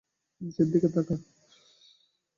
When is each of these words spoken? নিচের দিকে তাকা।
নিচের 0.41 0.67
দিকে 0.71 0.87
তাকা। 0.87 1.15